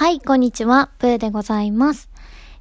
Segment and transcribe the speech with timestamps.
[0.00, 0.88] はい、こんにちは。
[0.98, 2.08] プーでございます。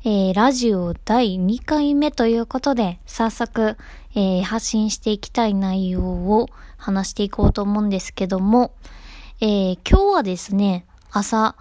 [0.04, 3.78] えー、ラジオ第2回目ということで、早速、
[4.14, 8.74] えー、発信していきたい内容を話していこうと思うんですけども、
[9.40, 11.56] えー、今日はですね、朝、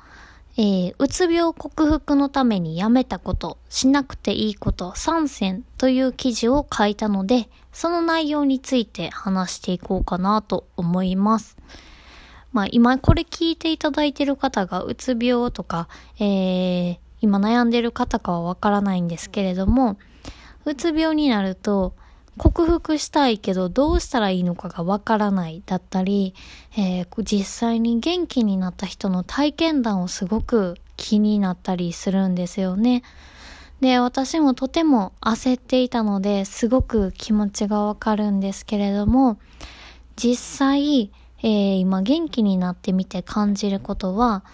[0.56, 11.56] えー、うつ病克服のためにやめたこと、しなくていいこと3選という記事を書いたので、その内容について話していこうかなと思います。
[12.52, 19.98] まあ今これ聞いていただいてる方がうつ病とか、えー、今悩んでる方かはわからないんですけれども、
[20.64, 21.94] うつ病になると、
[22.38, 26.34] 克服したいけどどうしたらいいのかがわからないだったり、
[26.76, 33.02] えー、実際に元気になった人の体験談をすごく気になったりするんですよね。
[33.80, 39.38] で、私もとても焦っていたのですごく気持ちがわかるんですけれども、
[40.16, 41.10] 実際、
[41.42, 44.44] えー、今元気になってみて感じることは、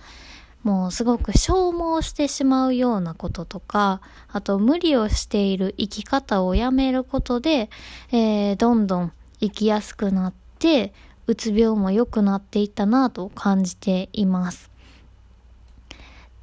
[0.63, 4.01] もうすごく消耗してしまうようなこととか、
[4.33, 7.69] あと無理をしている生き方をやめることで、
[8.11, 10.95] えー、どんどん生きやすくなって、
[11.27, 14.71] うつ病も良くなっていったなと感じています。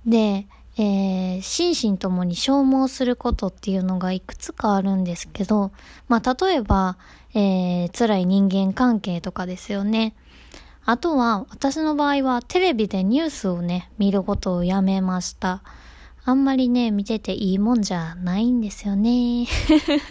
[0.05, 5.71] で、えー、心身ともに消耗することっていうのがいくつかあるんですけど、
[6.07, 6.97] まあ、例えば、
[7.33, 10.15] えー、辛い人間関係とかですよね。
[10.83, 15.61] あとは、私の場合はテレビでニュースをね、見ることをやめました。
[16.23, 19.47] あんまりね、見てていいもんじゃないんですよね。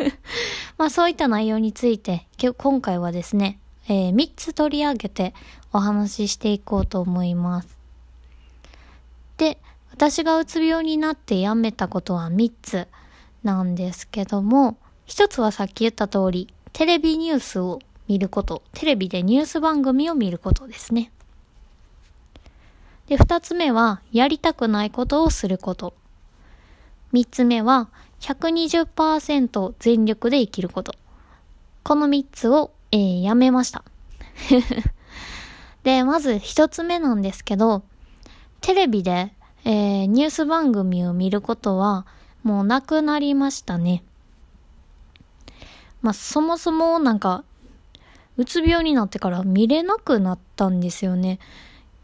[0.79, 2.27] まあそういった内容について、
[2.59, 5.35] 今回はですね、えー、3つ取り上げて
[5.73, 7.79] お話ししていこうと思います。
[9.37, 9.59] で、
[9.93, 12.89] 私がうつ病になってやめたことは3つ
[13.43, 18.65] なんですけども、1つはさっき言った通り、テレビニュースを見ること。
[18.73, 21.13] テレビでニュース番組を見ることですね。
[23.07, 25.95] で、二つ目は、やりたくないことをすること。
[27.13, 27.89] 三つ目は、
[28.19, 30.93] 120%全力で生きること。
[31.85, 33.85] この三つを、えー、やめました。
[35.85, 37.85] で、まず一つ目なんですけど、
[38.61, 39.33] テレビで、
[39.65, 42.07] えー、ニュース番組を見ることは、
[42.43, 44.03] もうなくなりましたね。
[46.03, 47.45] まあ、そもそもなんか、
[48.41, 51.41] うつ病になってから見れなくなったんですよね。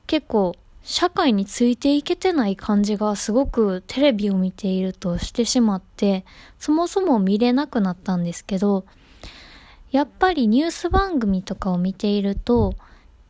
[0.07, 6.27] 結構、社会についていけてない感じがすごくテレビを見ているとしてしまって、
[6.59, 8.85] そもそも見れなくなったんですけど、
[9.91, 12.75] やっぱりニュース番組とかを見ていると、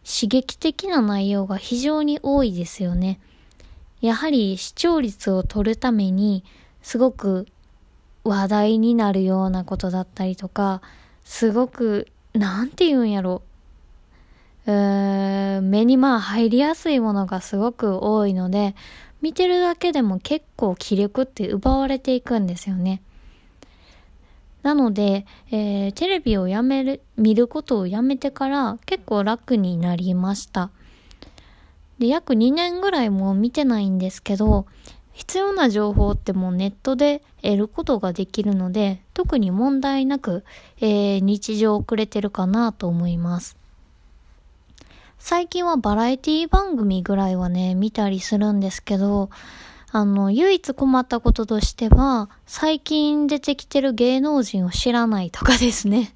[0.04, 3.20] 刺激的な内容が非常に多いですよね。
[4.00, 6.42] やはり視聴率を取るために、
[6.82, 7.46] すごく
[8.24, 10.82] 話題になるようなことだったりとか、
[11.24, 13.42] すごくなんて言うんやろ。
[14.66, 18.74] うーん、目にまあ入りやすいものがすごく多いので、
[19.22, 23.00] 見てるだけでも結構気力って奪われていくんですよね。
[24.62, 30.70] なので、えー、テレビをやめる、見ることをやめてから結構楽になりました。
[31.98, 34.66] で、約2年ぐらいも見てないんですけど、
[35.16, 40.44] 必要な情報ってもうネットで得ることができるので、特に問題なく、
[40.78, 43.56] えー、日常遅れてるかなと思います。
[45.18, 49.30] 最近はバラエティ番組ぐらいはね、見たりするんですけど、
[49.92, 56.12] あの、唯一困ったこととしては、最近出てきてる芸能人を知らないとかですね。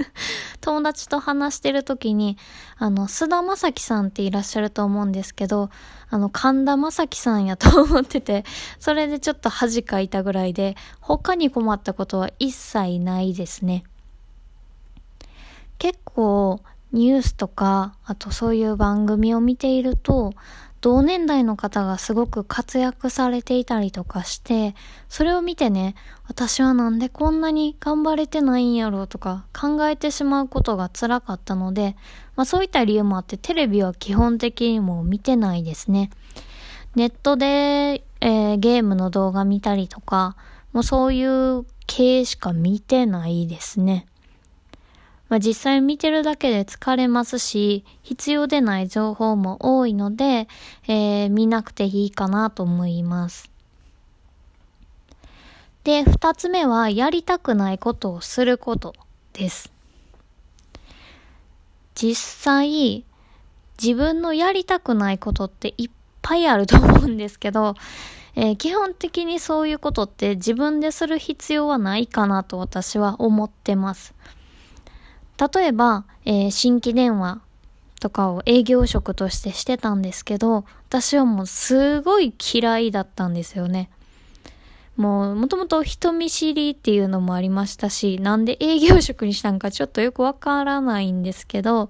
[0.62, 2.38] 友達と話してる時に、
[2.78, 5.68] あの、菅田正樹さんっていらっしゃると思うんですけど、
[6.08, 8.44] あの、神田正輝さんやと思ってて、
[8.78, 13.84] それでちょっと恥かいたぐらいで、他に困ったことは一切ないですね。
[15.78, 16.60] 結構、
[16.92, 20.32] ニュースとか、あとそういう番組を見ていると、
[20.80, 24.74] 同年代の方がすごく活躍されていたりとかして、
[25.08, 25.94] それを見てね、
[26.26, 31.96] 私はなんでこんなに頑張れてないんやろうとか考えてしまうことが辛かったので、
[32.34, 36.10] まあそういった理由もあってテレビは基本的にも見てないですね。
[36.96, 40.36] ネットで、えー、ゲームの動画見たりとか、
[40.72, 44.06] もうそういう系しか見てないですね。
[45.30, 50.48] まあ、実際見てるだけで疲れますし、必要でない情報も多いので、
[50.88, 53.48] えー、見なくていいかなと思います。
[55.84, 58.92] で、二つ目は、やりたくないことをすること
[59.32, 59.72] です。
[61.94, 63.04] 実際、
[63.80, 65.90] 自分のやりたくないことっていっ
[66.22, 67.76] ぱいあると思うんですけど、
[68.34, 74.12] えー、基本的にそういうことって自分でする必要はないかなと私は思ってます。
[75.40, 77.40] 例えば、えー、新規電話
[78.00, 83.90] とかを営業職としてしてたんですけど、私はもうすごい嫌いだったんですよね。
[84.96, 91.88] もう、もともと人見知りっていうのもありましたし、なんで営業職にしたんかちょっとよくわからないんですけど、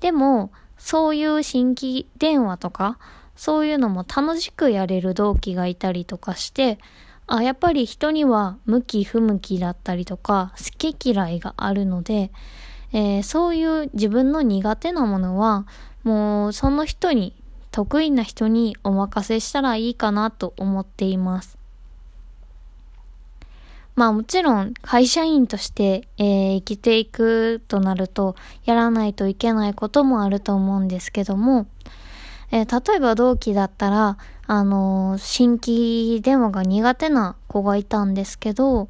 [0.00, 2.98] でも、そういう新規電話とか、
[3.34, 6.78] そういうのも楽しくやれる同期がいたりとかして、
[7.26, 12.30] あ、やっぱり人には向き不向きだったりとか、好き嫌いがあるので、
[12.92, 15.66] えー、そういう自分の苦手なものは、
[16.04, 17.34] もうその人に、
[17.72, 21.58] 得意な人にお任せしたらいいかなと思っています。
[23.96, 28.36] まあもちろん会社員として、えー、生きていくとなると
[28.66, 31.66] やらないといけないこともあると思うんですけども、
[32.50, 38.88] えー、例えば同期だったら、あのー、新規電話が苦手な子がいたんですけど、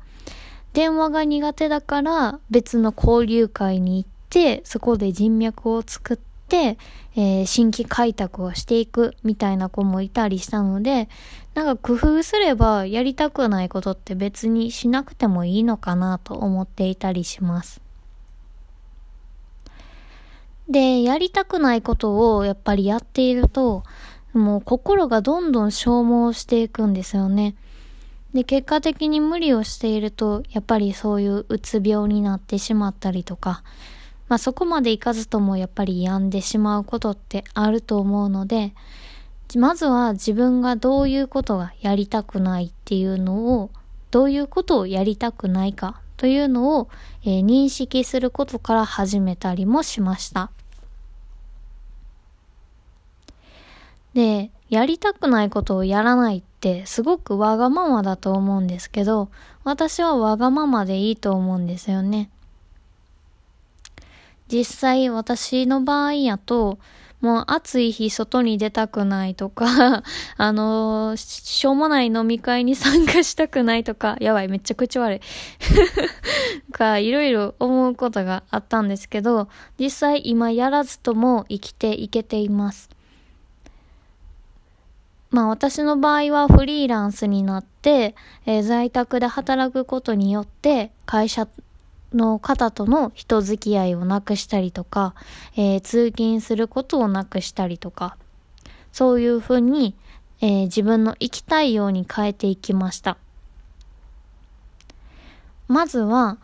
[0.76, 6.76] 電話が苦手だから別の交流会に行って、そこで人脈を作って、
[7.14, 11.08] えー、新規開拓をしていくみたいな子もいたりしたので、
[11.55, 17.81] なんか工夫すればやりたくないことって別にしなくてもいいのかなと思っていたりします。
[20.69, 23.82] で、やりたくないことをやっぱりやっていると、
[24.34, 27.55] もう心がどんどん消耗していくんですよね。
[28.36, 33.62] で、結果的に無理をしていると、やっぱりそういううつ病になってしまったりとか、
[34.28, 38.74] まあそこまでいかずともやっぱり病んでしまうことってあると思うので、
[39.56, 43.70] まずは自分がどういうことがやりたくないっていうのを、
[44.10, 46.90] どういうことをやりたくないかというのを、
[47.22, 50.50] えー、認識することから始めたりもしました。
[54.12, 59.28] で、やりたくないことをやらないってすごくわがままだと思うんですけど、
[59.62, 62.28] 私はわがままでいいと思うんですよね。
[64.48, 66.80] 実際私の場合やと、
[67.20, 70.02] もう暑い日外に出たくないとか、
[70.36, 75.20] あのー、しょうもない飲み会に参加したくないとか、やばい、めっちゃ口悪い。
[76.72, 79.48] か、いろいろ思うことがあったんですけど、
[79.78, 82.95] 実際今やらずとも生きていけています。
[85.36, 88.14] まあ私の場合はフリーランスになって、
[88.46, 91.46] えー、在宅で働くことによって会社
[92.14, 95.14] の方との人付き合いをなくしたりとか、
[95.54, 98.16] えー、通勤することをなくしたりとか、
[98.92, 99.94] そういうふうに、
[100.40, 103.18] えー、自分の生きたいように変えていきました。
[105.68, 106.38] まずは、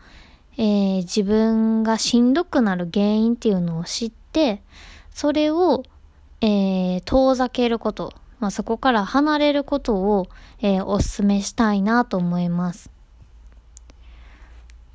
[0.57, 4.61] えー、自分がしんどくなる原因っていうのを知って、
[5.09, 5.83] それを、
[6.41, 8.13] え、遠ざけること、
[8.43, 10.27] まあ、そこから離れることを、
[10.59, 12.91] えー、お勧めしたいなと思います。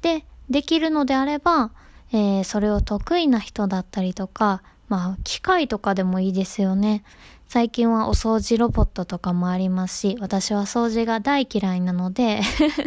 [0.02, 1.70] で、できるのであれば、
[2.12, 7.04] えー、それを得意な人だったりとか、まあ、機械とかでもいいですよね。
[7.46, 12.42] 最近はお掃除ロボットとかもありますし、私は掃除が大嫌いなので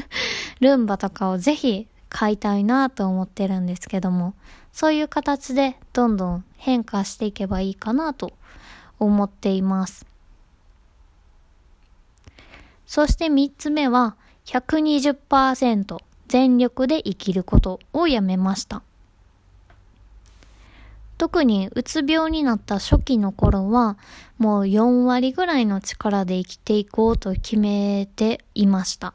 [0.62, 4.36] ルンバとかをぜひ買いたいなと思ってるんですけども、
[4.72, 8.34] そういう形でどんどん変化していけばいいかなと
[9.00, 10.11] 思っています。
[12.92, 15.98] そして三つ目は120%。
[16.28, 18.84] 全力で生きることをやめました。
[21.18, 23.98] 特にうつ病になった初期の頃は
[24.38, 29.14] もう4割ぐらいの力で生きていこうと決めていました。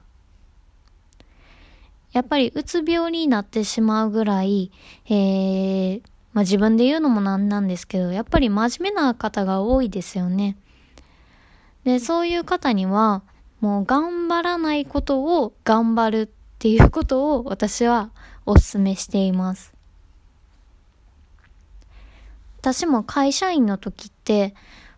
[2.12, 4.73] やっぱりうつ病になってしまうぐらい、
[5.04, 6.02] えー、
[6.33, 10.56] まあ、自分で言うのもなんなんですけど、やっぱり真面目な方が多いですよね。
[11.85, 13.23] で、そういう方には、
[13.60, 18.10] もう頑張らないことを頑張るっていうことを私は
[18.44, 19.72] お勧めしています。
[22.60, 24.54] 私も会社員の時って、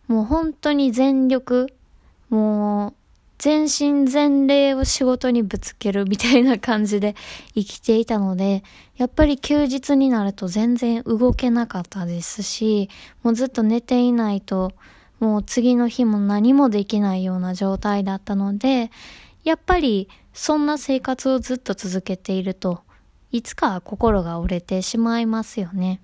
[0.06, 1.72] もう本当に全力、
[2.30, 2.94] もう
[3.38, 7.14] 全身全霊を仕事にぶつけるみたいな感じで
[7.54, 8.64] 生きていたので、
[8.96, 12.88] やっぱり休日になると全然動けなかったですし、
[13.22, 14.72] もうずっと寝ていないと、
[15.20, 18.90] もう次の日も何もできないような状態だったので、
[19.44, 22.82] やっぱりそんな生活をずっと続けていると、
[23.32, 26.00] いつか心が折れてしまいますよね。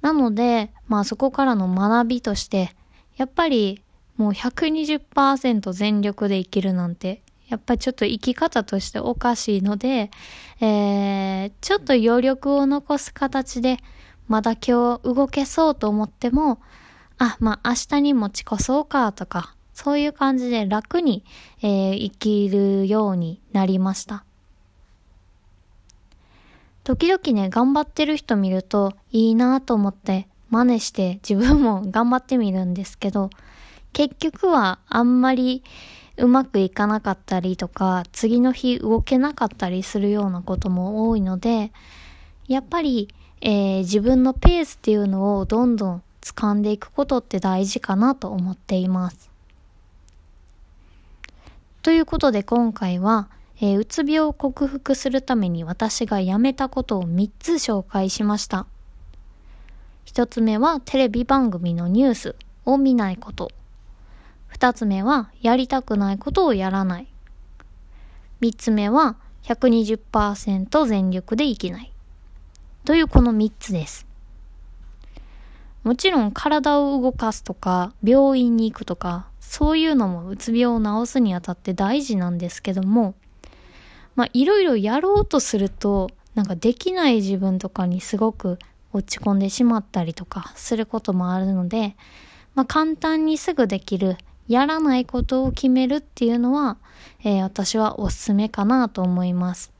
[0.00, 2.74] なので、まあそこからの学びとして、
[3.16, 3.82] やっぱり
[4.16, 10.10] もう120%全力で生きるなんて、やっぱりちょっと生き方としておかしいので、
[10.60, 13.78] えー、ちょっと余力を残す形で、
[14.28, 16.60] まだ今日動けそうと思っても、
[17.18, 21.24] あ、まあ明日に持ち越そうかとか、そういう感じで楽に、
[21.62, 24.24] えー、生きるようになりました。
[26.84, 33.30] 時々ね、頑張ってる人見るといいなと思って真似して自分も頑張ってみるんですけど、
[33.92, 35.62] 結局はあんまり
[36.16, 41.72] うまくいかなかったりとか、次の日動けなかったりするようなことも多いので、
[42.48, 43.08] やっぱり、
[43.40, 49.30] えー、自分のペースっていうのをどんどん掴んでいくことって大事かなと思っています。
[51.82, 53.28] ということで今回は、
[53.60, 58.66] えー、うつ病を克服するために私がやめたことを3つ紹介しました。
[60.06, 63.50] 1つ目はテレビ番組のニュースを見ないこと。
[64.52, 67.06] 2つ目はやりたくないことをやらない。
[68.40, 71.92] 3つ目は120%全力で生きない。
[72.88, 74.06] というこの3つです。
[75.84, 83.14] もちろん体を動かすとか病院に行くとかそういうのもうつ病を治すにあたって大事なんですけども、
[84.16, 88.58] まあいろいろやろうとすると、なんかできない自分とかにすごく
[88.94, 91.94] 落ち込んでしまったりとかすることもあるので、
[92.54, 94.16] まあ簡単にすぐできる、
[94.48, 96.78] やらないことを決めるっていうのは、
[97.22, 99.77] えー、私はおすすめかなと思います。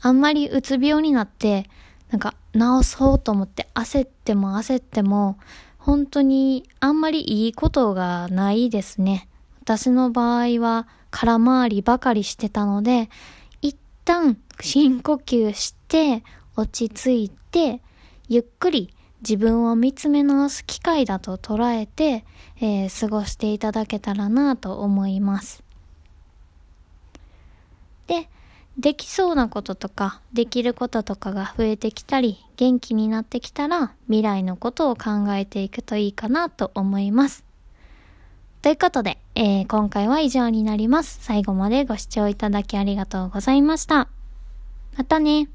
[0.00, 1.68] あんまりうつ病になって、
[2.10, 5.38] なんか治そうと思って焦っても焦っても、
[5.78, 9.28] 本当にあんまりいいことがないですね。
[9.62, 13.10] 私の場合は空回りばかりしてたので、
[13.62, 16.22] 一旦深呼吸して
[16.56, 17.80] 落ち着いて、
[18.28, 22.24] ゆっくり自分を見つめ直す機会だと捉えて、
[22.60, 25.62] えー、過ごしていただけたらなと思います。
[28.06, 28.28] で、
[28.78, 37.44] できそうなこととか、できることとかが増えてきたり、元気になってきたら、未来のことを考えていくといいかなと思います。
[38.62, 41.18] ということで、えー、今回は以上になります。
[41.20, 44.08] 最後までご視聴いただきありがとうございました。
[44.96, 45.48] またね。